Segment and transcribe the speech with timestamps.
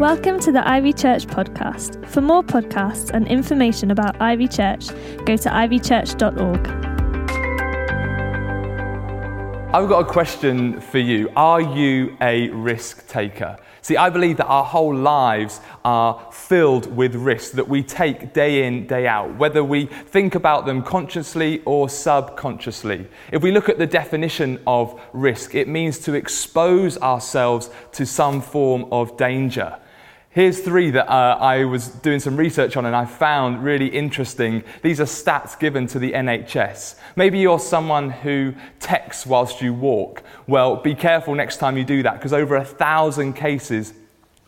[0.00, 2.08] Welcome to the Ivy Church podcast.
[2.08, 4.88] For more podcasts and information about Ivy Church,
[5.26, 6.68] go to ivychurch.org.
[9.74, 11.30] I've got a question for you.
[11.36, 13.58] Are you a risk taker?
[13.82, 18.66] See, I believe that our whole lives are filled with risks that we take day
[18.66, 23.06] in, day out, whether we think about them consciously or subconsciously.
[23.32, 28.40] If we look at the definition of risk, it means to expose ourselves to some
[28.40, 29.76] form of danger.
[30.32, 34.62] Here's three that uh, I was doing some research on and I found really interesting.
[34.80, 36.94] These are stats given to the NHS.
[37.16, 40.22] Maybe you're someone who texts whilst you walk.
[40.46, 43.92] Well, be careful next time you do that because over a thousand cases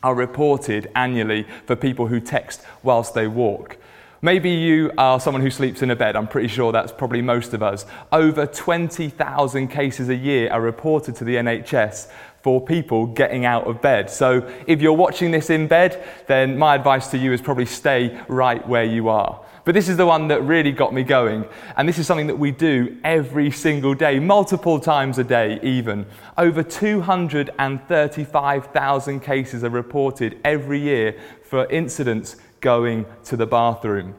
[0.04, 3.76] are reported annually for people who text whilst they walk.
[4.24, 6.14] Maybe you are someone who sleeps in a bed.
[6.14, 7.86] I'm pretty sure that's probably most of us.
[8.12, 12.08] Over 20,000 cases a year are reported to the NHS
[12.42, 14.10] for people getting out of bed.
[14.10, 18.20] So if you're watching this in bed, then my advice to you is probably stay
[18.28, 19.40] right where you are.
[19.64, 21.44] But this is the one that really got me going.
[21.76, 26.04] And this is something that we do every single day, multiple times a day, even.
[26.36, 34.16] Over 235,000 cases are reported every year for incidents going to the bathroom.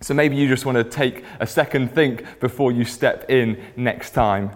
[0.00, 4.10] So maybe you just want to take a second think before you step in next
[4.10, 4.52] time.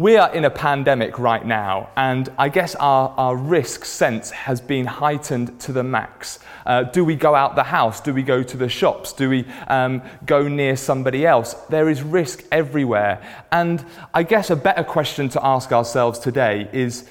[0.00, 4.60] We are in a pandemic right now, and I guess our, our risk sense has
[4.60, 6.38] been heightened to the max.
[6.64, 8.00] Uh, do we go out the house?
[8.00, 9.12] Do we go to the shops?
[9.12, 11.54] Do we um, go near somebody else?
[11.68, 13.20] There is risk everywhere.
[13.50, 17.08] And I guess a better question to ask ourselves today is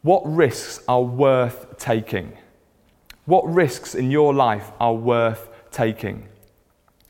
[0.00, 2.32] what risks are worth taking?
[3.26, 6.28] What risks in your life are worth taking?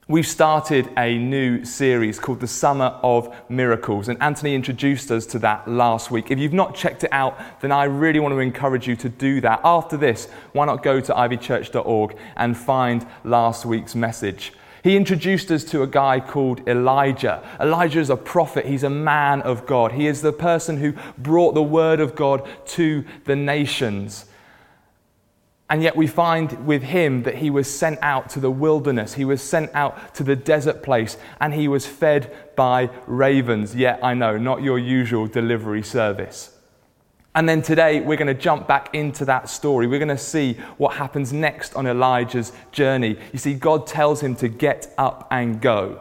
[0.08, 5.40] We've started a new series called The Summer of Miracles, and Anthony introduced us to
[5.40, 6.30] that last week.
[6.30, 9.40] If you've not checked it out, then I really want to encourage you to do
[9.40, 9.62] that.
[9.64, 14.52] After this, why not go to ivychurch.org and find last week's message?
[14.84, 17.42] He introduced us to a guy called Elijah.
[17.58, 19.90] Elijah is a prophet, he's a man of God.
[19.90, 24.26] He is the person who brought the word of God to the nations.
[25.68, 29.24] And yet we find with him that he was sent out to the wilderness, he
[29.24, 33.74] was sent out to the desert place, and he was fed by ravens.
[33.74, 36.52] Yet I know, not your usual delivery service.
[37.34, 39.86] And then today we're going to jump back into that story.
[39.86, 43.18] We're going to see what happens next on Elijah's journey.
[43.32, 46.00] You see, God tells him to get up and go.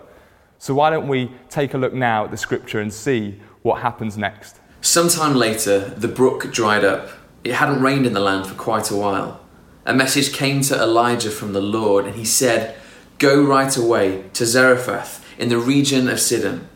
[0.60, 4.18] So why don't we take a look now at the scripture and see what happens
[4.18, 4.60] next?
[4.80, 7.10] Sometime later, the brook dried up.
[7.44, 9.42] It hadn't rained in the land for quite a while
[9.86, 12.76] a message came to Elijah from the Lord, and he said,
[13.20, 16.68] Go right away to Zarephath in the region of Sidon.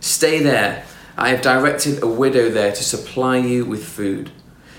[0.00, 0.84] Stay there.
[1.16, 4.32] I have directed a widow there to supply you with food.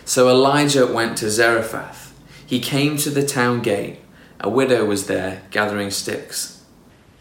[0.03, 2.13] So Elijah went to Zarephath.
[2.45, 3.99] He came to the town gate.
[4.39, 6.63] A widow was there gathering sticks.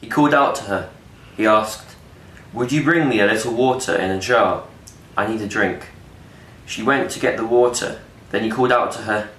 [0.01, 0.91] He called out to her.
[1.37, 1.97] He asked,
[2.53, 4.65] Would you bring me a little water in a jar?
[5.17, 5.89] I need a drink.
[6.67, 8.01] She went to get the water.
[8.31, 9.31] Then he called out to her,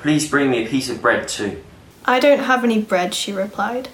[0.00, 1.62] Please bring me a piece of bread too.
[2.06, 3.90] I don't have any bread, she replied,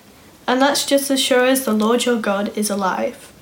[0.46, 3.32] and that's just as sure as the Lord your God is alive.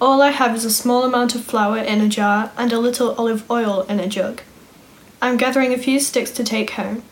[0.00, 3.14] All I have is a small amount of flour in a jar and a little
[3.14, 4.42] olive oil in a jug.
[5.22, 7.04] I'm gathering a few sticks to take home.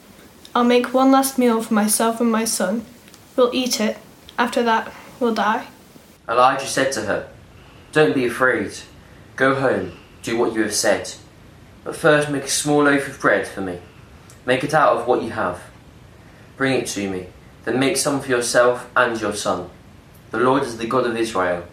[0.54, 2.84] I'll make one last meal for myself and my son.
[3.37, 3.99] We'll eat it.
[4.37, 5.69] After that, we'll die.
[6.28, 7.28] Elijah said to her,
[7.93, 8.72] Don't be afraid.
[9.37, 11.14] Go home, do what you have said.
[11.84, 13.78] But first make a small loaf of bread for me.
[14.45, 15.63] Make it out of what you have.
[16.57, 17.29] Bring it to me.
[17.65, 19.71] Then make some for yourself and your son.
[20.31, 21.65] The Lord is the God of Israel.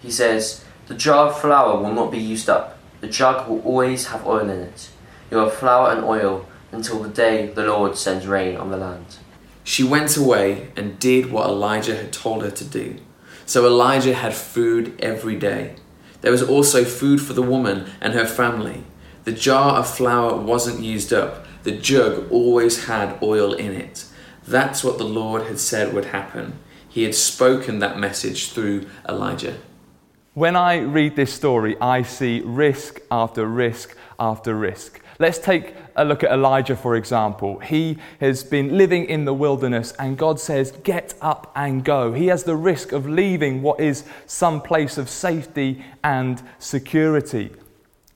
[0.00, 2.78] He says, The jar of flour will not be used up.
[3.00, 4.90] The jug will always have oil in it.
[5.30, 9.18] You have flour and oil until the day the Lord sends rain on the land.
[9.62, 12.96] She went away and did what Elijah had told her to do.
[13.44, 15.76] So Elijah had food every day.
[16.20, 18.84] There was also food for the woman and her family.
[19.24, 24.04] The jar of flour wasn't used up the jug always had oil in it.
[24.46, 26.60] That's what the Lord had said would happen.
[26.88, 29.58] He had spoken that message through Elijah.
[30.34, 35.00] When I read this story, I see risk after risk after risk.
[35.18, 37.58] Let's take a look at Elijah, for example.
[37.58, 42.12] He has been living in the wilderness, and God says, Get up and go.
[42.12, 47.50] He has the risk of leaving what is some place of safety and security.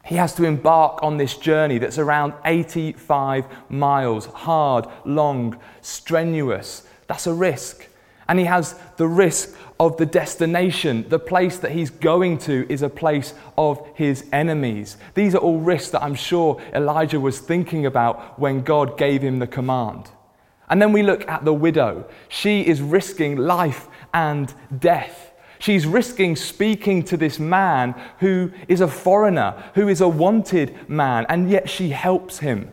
[0.05, 6.87] He has to embark on this journey that's around 85 miles, hard, long, strenuous.
[7.07, 7.87] That's a risk.
[8.29, 11.07] And he has the risk of the destination.
[11.09, 14.97] The place that he's going to is a place of his enemies.
[15.15, 19.39] These are all risks that I'm sure Elijah was thinking about when God gave him
[19.39, 20.11] the command.
[20.69, 22.05] And then we look at the widow.
[22.29, 25.30] She is risking life and death.
[25.61, 31.27] She's risking speaking to this man who is a foreigner, who is a wanted man,
[31.29, 32.73] and yet she helps him.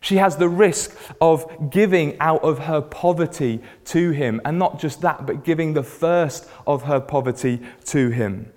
[0.00, 5.02] She has the risk of giving out of her poverty to him, and not just
[5.02, 8.50] that, but giving the first of her poverty to him.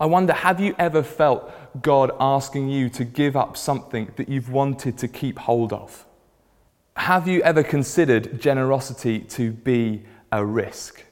[0.00, 1.52] I wonder have you ever felt
[1.82, 6.06] God asking you to give up something that you've wanted to keep hold of?
[6.96, 11.04] Have you ever considered generosity to be a risk?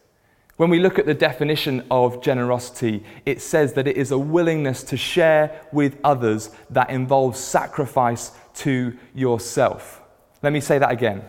[0.60, 4.82] When we look at the definition of generosity, it says that it is a willingness
[4.82, 10.02] to share with others that involves sacrifice to yourself.
[10.42, 11.22] Let me say that again.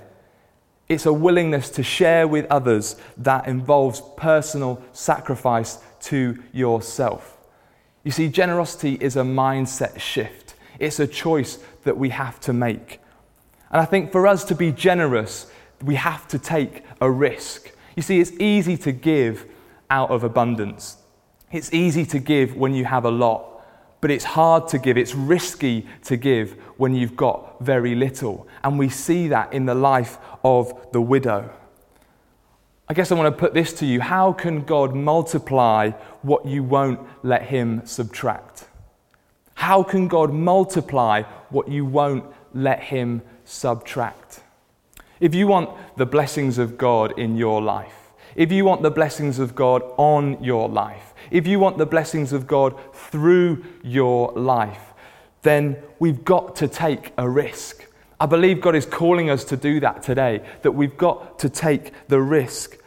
[0.90, 7.38] It's a willingness to share with others that involves personal sacrifice to yourself.
[8.04, 13.00] You see, generosity is a mindset shift, it's a choice that we have to make.
[13.72, 15.50] And I think for us to be generous,
[15.82, 17.72] we have to take a risk.
[18.02, 19.46] You see, it's easy to give
[19.92, 20.98] out of abundance.
[21.52, 23.64] It's easy to give when you have a lot,
[24.02, 24.98] but it's hard to give.
[24.98, 28.48] It's risky to give when you've got very little.
[28.64, 31.54] And we see that in the life of the widow.
[32.90, 35.92] I guess I want to put this to you how can God multiply
[36.24, 38.68] what you won't let Him subtract?
[39.54, 41.22] How can God multiply
[41.52, 44.41] what you won't let Him subtract?
[45.22, 49.38] If you want the blessings of God in your life, if you want the blessings
[49.38, 54.94] of God on your life, if you want the blessings of God through your life,
[55.44, 57.88] then we've got to take a risk.
[58.20, 61.94] I believe God is calling us to do that today, that we've got to take
[62.08, 62.78] the risk.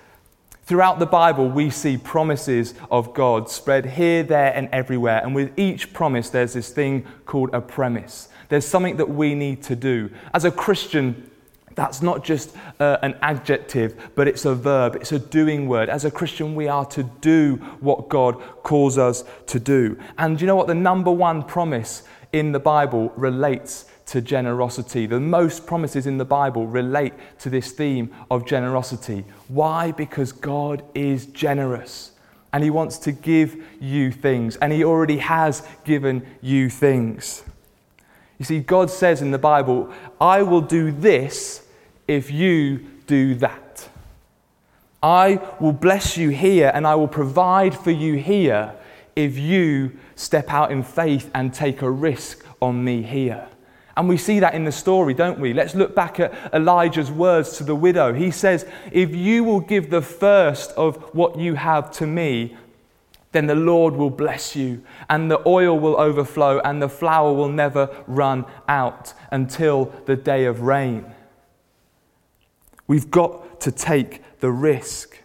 [0.65, 5.21] Throughout the Bible, we see promises of God spread here, there, and everywhere.
[5.23, 8.29] And with each promise, there's this thing called a premise.
[8.49, 10.11] There's something that we need to do.
[10.33, 11.31] As a Christian,
[11.75, 15.89] that's not just uh, an adjective, but it's a verb, it's a doing word.
[15.89, 19.99] As a Christian, we are to do what God calls us to do.
[20.19, 20.67] And you know what?
[20.67, 25.07] The number one promise in the Bible relates to generosity.
[25.07, 29.25] The most promises in the Bible relate to this theme of generosity.
[29.49, 29.93] Why?
[29.93, 32.13] Because God is generous
[32.53, 37.43] and He wants to give you things, and He already has given you things.
[38.39, 41.64] You see, God says in the Bible, I will do this
[42.07, 43.89] if you do that.
[45.03, 48.75] I will bless you here and I will provide for you here
[49.15, 53.47] if you step out in faith and take a risk on me here.
[53.97, 55.53] And we see that in the story, don't we?
[55.53, 58.13] Let's look back at Elijah's words to the widow.
[58.13, 62.57] He says, If you will give the first of what you have to me,
[63.33, 67.49] then the Lord will bless you, and the oil will overflow, and the flour will
[67.49, 71.05] never run out until the day of rain.
[72.87, 75.19] We've got to take the risk.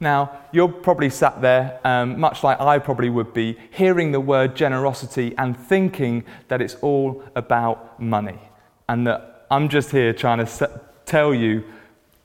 [0.00, 4.56] Now, you're probably sat there, um, much like I probably would be, hearing the word
[4.56, 8.38] generosity and thinking that it's all about money.
[8.88, 11.64] And that I'm just here trying to tell you,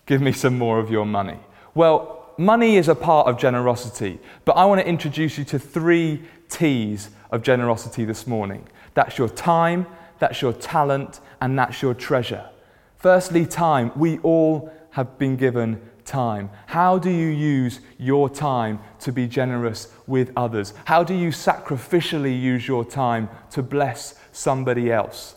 [0.06, 1.38] give me some more of your money.
[1.76, 6.24] Well, money is a part of generosity, but I want to introduce you to three
[6.50, 9.86] T's of generosity this morning that's your time,
[10.18, 12.50] that's your talent, and that's your treasure.
[13.00, 13.94] Firstly, time.
[13.96, 16.50] We all have been given time.
[16.66, 20.74] How do you use your time to be generous with others?
[20.84, 25.36] How do you sacrificially use your time to bless somebody else?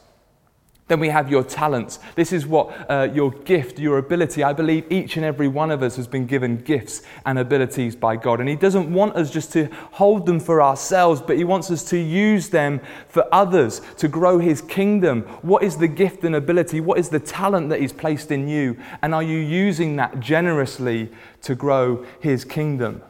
[0.92, 2.00] Then we have your talents.
[2.16, 4.44] This is what uh, your gift, your ability.
[4.44, 8.16] I believe each and every one of us has been given gifts and abilities by
[8.16, 8.40] God.
[8.40, 11.82] And He doesn't want us just to hold them for ourselves, but He wants us
[11.84, 15.22] to use them for others, to grow His kingdom.
[15.40, 16.80] What is the gift and ability?
[16.80, 18.76] What is the talent that He's placed in you?
[19.00, 23.00] And are you using that generously to grow His kingdom?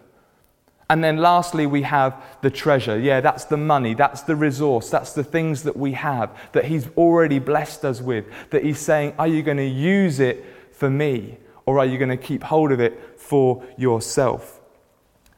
[0.92, 2.98] And then lastly, we have the treasure.
[3.00, 6.86] Yeah, that's the money, that's the resource, that's the things that we have that He's
[6.98, 8.26] already blessed us with.
[8.50, 12.10] That He's saying, Are you going to use it for me or are you going
[12.10, 14.60] to keep hold of it for yourself?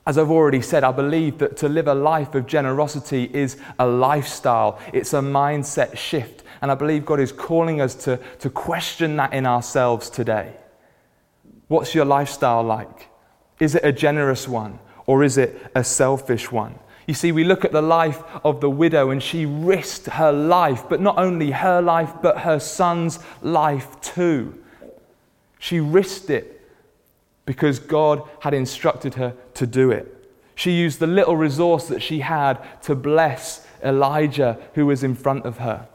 [0.05, 3.87] As I've already said, I believe that to live a life of generosity is a
[3.87, 6.43] lifestyle, it's a mindset shift.
[6.63, 10.57] And I believe God is calling us to, to question that in ourselves today.
[11.69, 13.09] What's your lifestyle like?
[13.61, 14.81] Is it a generous one?
[15.07, 16.79] Or is it a selfish one?
[17.07, 20.85] You see, we look at the life of the widow and she risked her life,
[20.89, 24.59] but not only her life, but her son's life too.
[25.59, 26.63] She risked it
[27.47, 30.11] because God had instructed her to do it.
[30.55, 35.45] She used the little resource that she had to bless Elijah, who was in front
[35.45, 35.89] of her.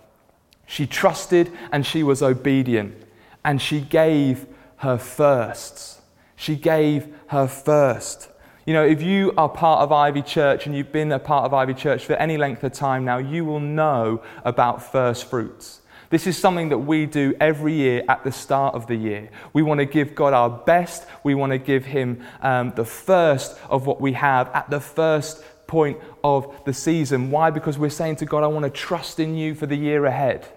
[0.68, 2.96] She trusted and she was obedient,
[3.44, 4.46] and she gave
[4.78, 6.02] her firsts.
[6.36, 8.30] She gave her first.
[8.70, 11.56] You know, if you are part of Ivy Church and you've been a part of
[11.56, 15.82] Ivy Church for any length of time now, you will know about first fruits.
[16.12, 19.32] This is something that we do every year at the start of the year.
[19.54, 21.08] We want to give God our best.
[21.24, 25.44] We want to give Him um, the first of what we have at the first
[25.66, 27.32] point of the season.
[27.32, 27.50] Why?
[27.50, 30.48] Because we're saying to God, I want to trust in you for the year ahead.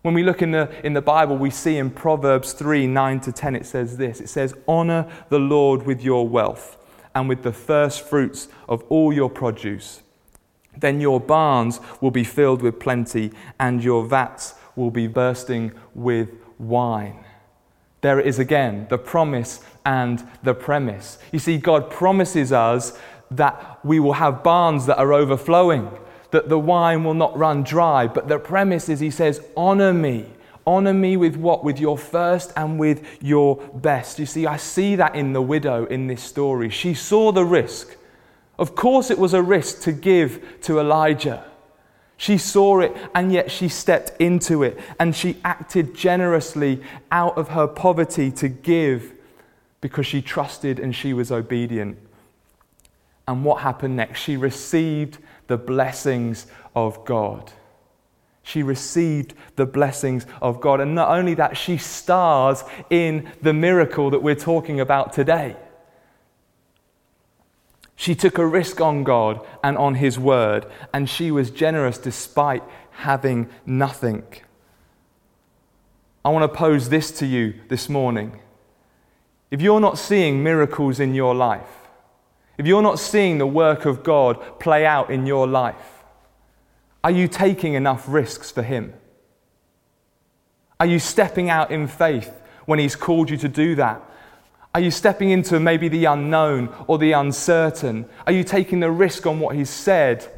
[0.00, 3.32] When we look in the, in the Bible, we see in Proverbs 3 9 to
[3.32, 6.76] 10, it says this it says, Honor the Lord with your wealth
[7.14, 10.02] and with the first fruits of all your produce.
[10.76, 16.30] Then your barns will be filled with plenty, and your vats will be bursting with
[16.58, 17.24] wine.
[18.00, 21.18] There it is again, the promise and the premise.
[21.32, 22.96] You see, God promises us
[23.30, 25.90] that we will have barns that are overflowing,
[26.30, 28.06] that the wine will not run dry.
[28.06, 30.26] But the premise is, He says, Honor me
[30.68, 31.64] Honor me with what?
[31.64, 34.18] With your first and with your best.
[34.18, 36.68] You see, I see that in the widow in this story.
[36.68, 37.96] She saw the risk.
[38.58, 41.42] Of course, it was a risk to give to Elijah.
[42.18, 47.48] She saw it and yet she stepped into it and she acted generously out of
[47.48, 49.14] her poverty to give
[49.80, 51.96] because she trusted and she was obedient.
[53.26, 54.20] And what happened next?
[54.20, 56.46] She received the blessings
[56.76, 57.52] of God.
[58.48, 60.80] She received the blessings of God.
[60.80, 65.54] And not only that, she stars in the miracle that we're talking about today.
[67.94, 70.64] She took a risk on God and on His word,
[70.94, 72.62] and she was generous despite
[72.92, 74.22] having nothing.
[76.24, 78.40] I want to pose this to you this morning.
[79.50, 81.68] If you're not seeing miracles in your life,
[82.56, 85.97] if you're not seeing the work of God play out in your life,
[87.08, 88.92] are you taking enough risks for Him?
[90.78, 92.30] Are you stepping out in faith
[92.66, 94.02] when He's called you to do that?
[94.74, 98.06] Are you stepping into maybe the unknown or the uncertain?
[98.26, 100.28] Are you taking the risk on what He's said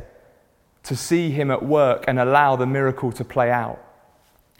[0.84, 3.84] to see Him at work and allow the miracle to play out?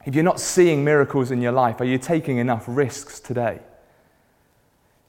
[0.05, 3.61] If you're not seeing miracles in your life, are you taking enough risks today?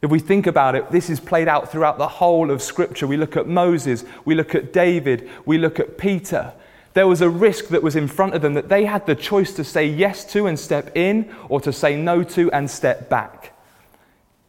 [0.03, 3.07] If we think about it, this is played out throughout the whole of Scripture.
[3.07, 6.53] We look at Moses, we look at David, we look at Peter.
[6.93, 9.53] There was a risk that was in front of them that they had the choice
[9.53, 13.57] to say yes to and step in or to say no to and step back.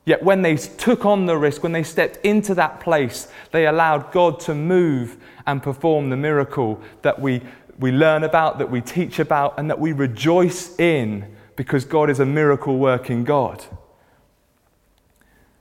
[0.04, 4.11] Yet when they took on the risk, when they stepped into that place, they allowed
[4.11, 7.42] God to move and perform the miracle that we,
[7.78, 12.18] we learn about, that we teach about, and that we rejoice in because God is
[12.18, 13.64] a miracle working God.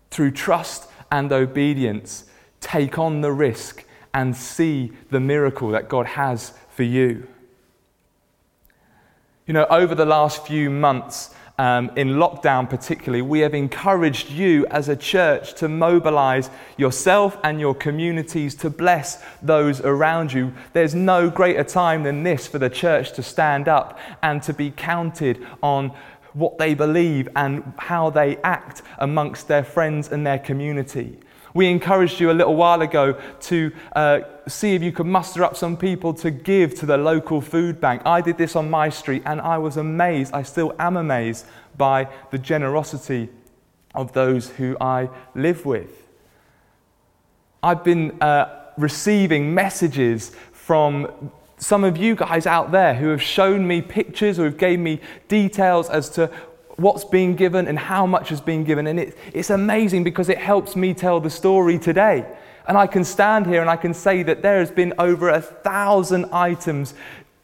[0.09, 2.25] Through trust and obedience,
[2.59, 7.27] take on the risk and see the miracle that God has for you.
[9.45, 14.65] You know, over the last few months, um, in lockdown particularly, we have encouraged you
[14.67, 20.53] as a church to mobilize yourself and your communities to bless those around you.
[20.73, 24.71] There's no greater time than this for the church to stand up and to be
[24.71, 25.91] counted on
[26.33, 31.19] what they believe and how they act amongst their friends and their community.
[31.53, 35.55] We encouraged you a little while ago to uh, see if you could muster up
[35.57, 38.01] some people to give to the local food bank.
[38.05, 41.45] I did this on my street and I was amazed, I still am amazed
[41.77, 43.29] by the generosity
[43.93, 46.07] of those who I live with.
[47.63, 53.67] I've been uh, receiving messages from some of you guys out there who have shown
[53.67, 56.31] me pictures or have gave me details as to
[56.81, 58.87] what's being given and how much is being given.
[58.87, 62.25] And it, it's amazing because it helps me tell the story today.
[62.67, 65.41] And I can stand here and I can say that there has been over a
[65.41, 66.93] thousand items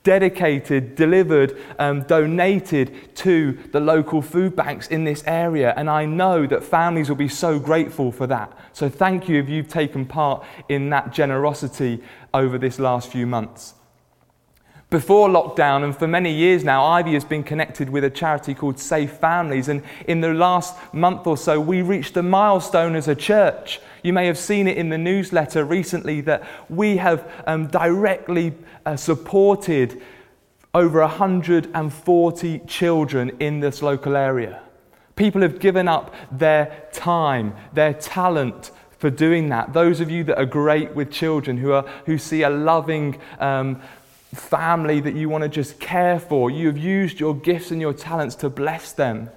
[0.04, 5.74] dedicated, delivered, um, donated to the local food banks in this area.
[5.76, 8.58] And I know that families will be so grateful for that.
[8.72, 12.02] So thank you if you've taken part in that generosity
[12.34, 13.74] over this last few months.
[14.90, 18.80] Before lockdown, and for many years now, Ivy has been connected with a charity called
[18.80, 19.68] Safe Families.
[19.68, 23.82] And in the last month or so, we reached a milestone as a church.
[24.02, 28.54] You may have seen it in the newsletter recently that we have um, directly
[28.86, 30.02] uh, supported
[30.74, 34.62] over 140 children in this local area.
[35.18, 39.74] People have given up their time, their talent, for doing that.
[39.74, 43.82] Those of you that are great with children, who, are, who see a loving um,
[44.34, 46.52] family that you want to just care for.
[46.52, 49.30] You have used your gifts and your talents to bless them.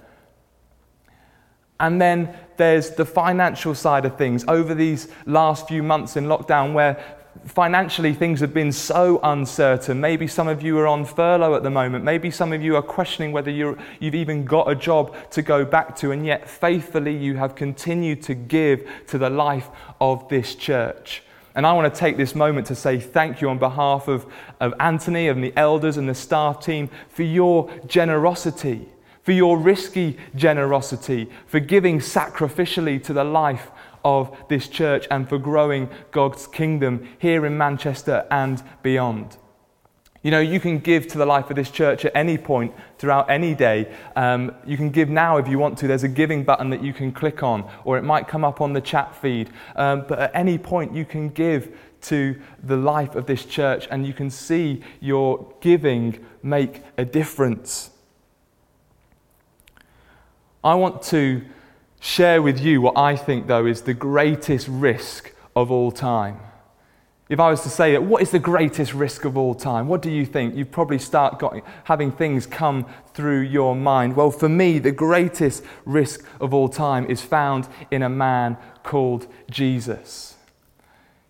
[1.79, 6.73] And then there's the financial side of things over these last few months in lockdown
[6.73, 7.03] where
[7.45, 9.99] financially things have been so uncertain.
[9.99, 12.03] Maybe some of you are on furlough at the moment.
[12.03, 15.65] Maybe some of you are questioning whether you have even got a job to go
[15.65, 19.69] back to, and yet faithfully you have continued to give to the life
[19.99, 21.23] of this church.
[21.55, 24.25] And I want to take this moment to say thank you on behalf of,
[24.59, 28.87] of Anthony and the elders and the staff team for your generosity,
[29.23, 33.69] for your risky generosity, for giving sacrificially to the life
[34.03, 39.37] of this church and for growing God's kingdom here in Manchester and beyond.
[40.23, 43.29] You know, you can give to the life of this church at any point throughout
[43.29, 43.91] any day.
[44.15, 45.87] Um, you can give now if you want to.
[45.87, 48.73] There's a giving button that you can click on, or it might come up on
[48.73, 49.49] the chat feed.
[49.75, 54.05] Um, but at any point, you can give to the life of this church, and
[54.05, 57.89] you can see your giving make a difference.
[60.63, 61.41] I want to
[61.99, 66.39] share with you what I think, though, is the greatest risk of all time.
[67.31, 69.87] If I was to say what is the greatest risk of all time?
[69.87, 70.53] What do you think?
[70.53, 74.17] You probably start got, having things come through your mind.
[74.17, 79.27] Well, for me, the greatest risk of all time is found in a man called
[79.49, 80.35] Jesus.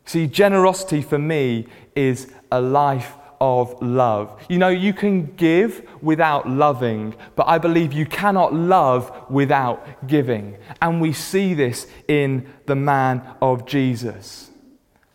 [0.06, 4.44] See, generosity for me is a life of love.
[4.50, 10.58] You know, you can give without loving, but I believe you cannot love without giving.
[10.82, 14.50] And we see this in the man of Jesus.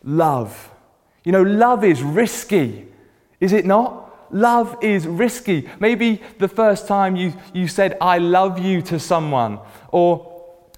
[0.05, 0.75] Love.
[1.27, 2.87] You know, love is risky,
[3.41, 4.33] is it not?
[4.33, 5.69] Love is risky.
[5.81, 9.59] Maybe the first time you, you said, I love you to someone,
[9.91, 10.33] or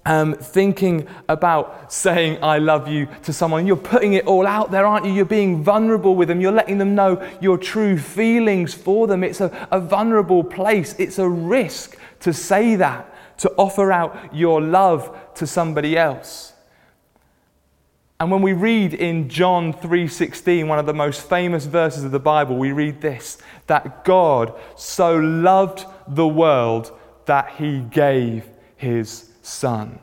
[0.07, 3.67] um, thinking about saying, I love you to someone.
[3.67, 5.13] You're putting it all out there, aren't you?
[5.13, 6.41] You're being vulnerable with them.
[6.41, 9.23] You're letting them know your true feelings for them.
[9.23, 10.95] It's a, a vulnerable place.
[10.97, 16.48] It's a risk to say that, to offer out your love to somebody else.
[18.19, 22.19] And when we read in John 3:16, one of the most famous verses of the
[22.19, 26.91] Bible, we read this that God so loved the world
[27.25, 29.99] that he gave his son.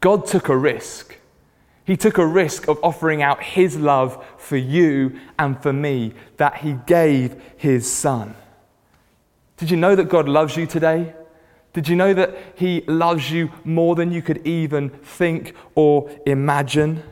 [0.00, 1.18] God took a risk.
[1.84, 6.58] He took a risk of offering out his love for you and for me that
[6.58, 8.34] he gave his son.
[9.58, 11.12] Did you know that God loves you today?
[11.74, 17.02] Did you know that He loves you more than you could even think or imagine?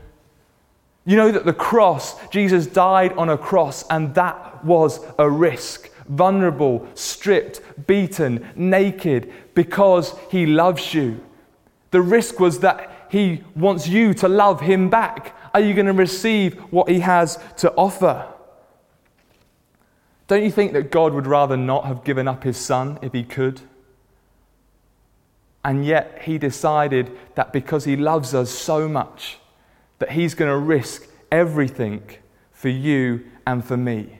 [1.04, 5.90] You know that the cross, Jesus died on a cross, and that was a risk.
[6.08, 11.20] Vulnerable, stripped, beaten, naked, because He loves you.
[11.90, 15.36] The risk was that He wants you to love Him back.
[15.52, 18.28] Are you going to receive what He has to offer?
[20.28, 23.24] Don't you think that God would rather not have given up His Son if He
[23.24, 23.60] could?
[25.64, 29.38] And yet he decided that because he loves us so much,
[29.98, 32.02] that he's going to risk everything
[32.50, 34.18] for you and for me.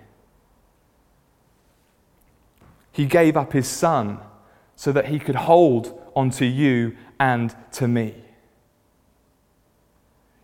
[2.93, 4.21] He gave up his son
[4.77, 8.15] so that he could hold onto you and to me.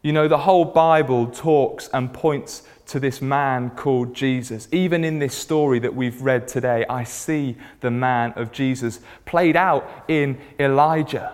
[0.02, 4.68] You know, the whole Bible talks and points to this man called Jesus.
[4.72, 9.56] Even in this story that we've read today, I see the man of Jesus played
[9.56, 11.32] out in Elijah.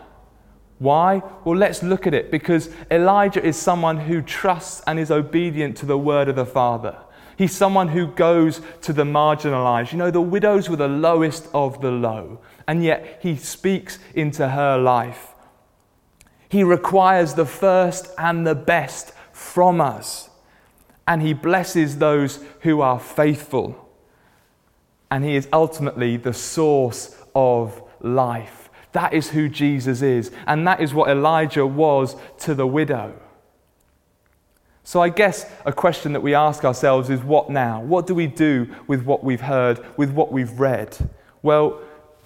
[0.78, 1.22] Why?
[1.44, 5.86] Well, let's look at it because Elijah is someone who trusts and is obedient to
[5.86, 6.96] the word of the Father.
[7.36, 9.92] He's someone who goes to the marginalized.
[9.92, 14.48] You know, the widows were the lowest of the low, and yet he speaks into
[14.48, 15.33] her life.
[16.54, 20.30] He requires the first and the best from us
[21.08, 23.90] and he blesses those who are faithful.
[25.10, 28.70] And he is ultimately the source of life.
[28.92, 33.20] That is who Jesus is, and that is what Elijah was to the widow.
[34.84, 37.82] So, I guess a question that we ask ourselves is what now?
[37.82, 40.96] What do we do with what we've heard, with what we've read?
[41.42, 41.80] Well,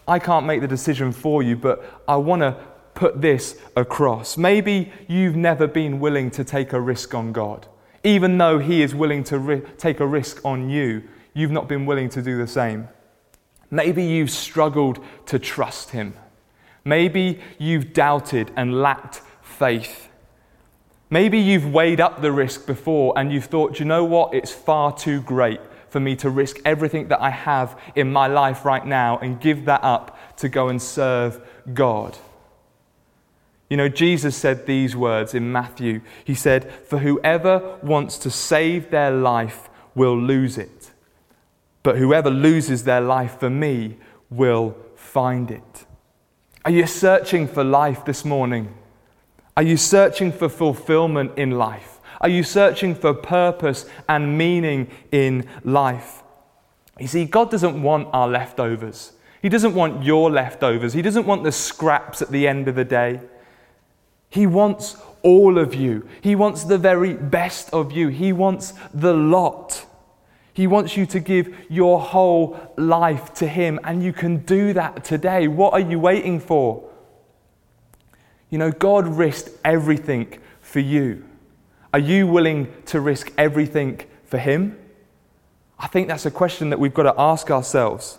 [0.07, 2.57] I can't make the decision for you, but I want to
[2.99, 4.37] put this across.
[4.37, 7.69] Maybe you've never been willing to take a risk on God.
[8.03, 11.87] Even though He is willing to ri- take a risk on you, you've not been
[11.87, 12.89] willing to do the same.
[13.71, 16.15] Maybe you've struggled to trust Him.
[16.85, 20.09] Maybe you've doubted and lacked faith.
[21.09, 24.93] Maybe you've weighed up the risk before and you've thought, you know what, it's far
[24.93, 29.19] too great for me to risk everything that I have in my life right now
[29.19, 31.41] and give that up to go and serve
[31.73, 32.19] God.
[33.69, 36.01] You know, Jesus said these words in Matthew.
[36.25, 40.93] He said, For whoever wants to save their life will lose it,
[41.83, 43.99] but whoever loses their life for me
[44.31, 45.87] will find it.
[46.65, 48.75] Are you searching for life this morning?
[49.57, 51.99] Are you searching for fulfillment in life?
[52.21, 56.23] Are you searching for purpose and meaning in life?
[56.99, 59.13] You see, God doesn't want our leftovers.
[59.41, 60.93] He doesn't want your leftovers.
[60.93, 63.21] He doesn't want the scraps at the end of the day.
[64.31, 66.09] He wants all of you.
[66.21, 68.09] He wants the very best of you.
[68.09, 69.85] He wants the lot.
[70.53, 75.05] He wants you to give your whole life to Him, and you can do that
[75.05, 75.49] today.
[75.49, 76.89] What are you waiting for?
[78.51, 81.25] You know, God risked everything for you.
[81.93, 84.77] Are you willing to risk everything for Him?
[85.79, 88.19] I think that's a question that we've got to ask ourselves.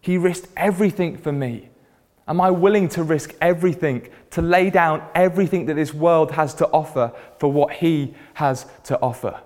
[0.00, 1.68] He risked everything for me.
[2.26, 6.66] Am I willing to risk everything, to lay down everything that this world has to
[6.68, 9.40] offer for what He has to offer?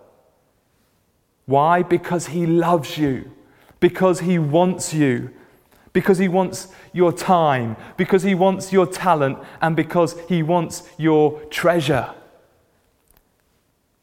[1.46, 1.82] Why?
[1.82, 3.32] Because He loves you,
[3.80, 5.30] because He wants you,
[5.92, 11.40] because He wants your time, because He wants your talent, and because He wants your
[11.46, 12.14] treasure.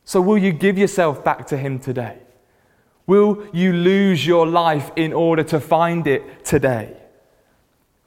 [0.04, 2.18] So, will you give yourself back to Him today?
[3.08, 6.98] Will you lose your life in order to find it today?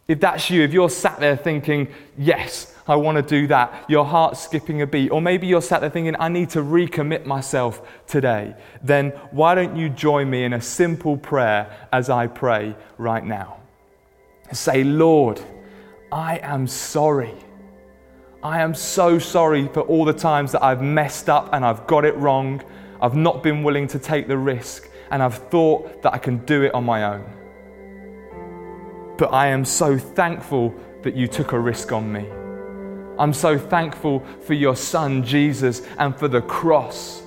[0.09, 4.07] If that's you, if you're sat there thinking, yes, I want to do that, your
[4.07, 7.87] heart's skipping a beat, or maybe you're sat there thinking, I need to recommit myself
[8.07, 13.23] today, then why don't you join me in a simple prayer as I pray right
[13.23, 13.59] now?
[14.51, 15.43] Say, Lord,
[16.11, 17.35] I am sorry.
[18.43, 22.07] I am so sorry for all the times that I've messed up and I've got
[22.07, 22.63] it wrong.
[23.03, 26.63] I've not been willing to take the risk, and I've thought that I can do
[26.63, 27.38] it on my own.
[29.19, 32.27] But I am so thankful that you took a risk on me.
[33.19, 37.21] I'm so thankful for your son, Jesus, and for the cross,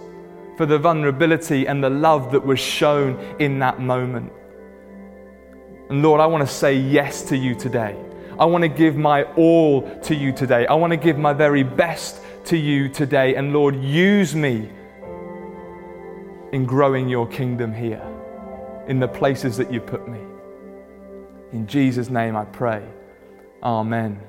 [0.55, 4.31] for the vulnerability and the love that was shown in that moment.
[5.89, 7.97] And Lord, I want to say yes to you today.
[8.39, 10.65] I want to give my all to you today.
[10.67, 13.35] I want to give my very best to you today.
[13.35, 14.69] And Lord, use me
[16.53, 18.01] in growing your kingdom here,
[18.87, 20.19] in the places that you put me.
[21.53, 22.87] In Jesus' name I pray.
[23.63, 24.21] Amen.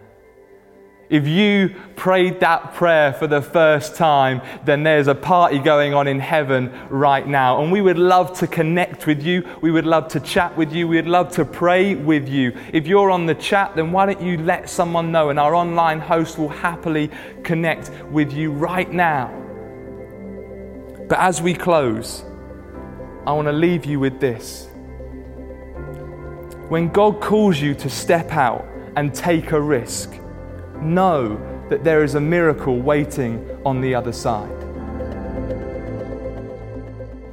[1.12, 6.08] If you prayed that prayer for the first time, then there's a party going on
[6.08, 7.62] in heaven right now.
[7.62, 9.46] And we would love to connect with you.
[9.60, 10.88] We would love to chat with you.
[10.88, 12.56] We would love to pray with you.
[12.72, 15.28] If you're on the chat, then why don't you let someone know?
[15.28, 17.10] And our online host will happily
[17.44, 19.28] connect with you right now.
[21.10, 22.24] But as we close,
[23.26, 24.66] I want to leave you with this.
[26.72, 30.10] When God calls you to step out and take a risk,
[30.80, 34.48] know that there is a miracle waiting on the other side.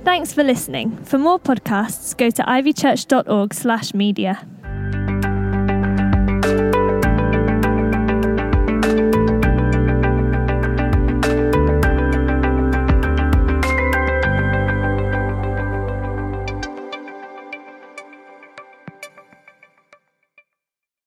[0.04, 0.98] Thanks for listening.
[1.06, 4.46] For more podcasts, go to ivychurch.org/media.